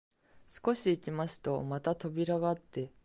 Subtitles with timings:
[0.47, 2.91] 少し行きますとまた扉があって、